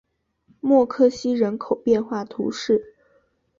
[0.61, 2.95] 默克西人口变化图示